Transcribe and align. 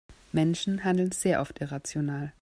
Menschen 0.31 0.83
handeln 0.83 1.11
sehr 1.11 1.41
oft 1.41 1.61
irrational. 1.61 2.33